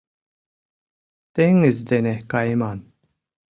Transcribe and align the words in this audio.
Теҥыз 1.33 1.77
дене 1.91 2.13
кайыман. 2.31 2.79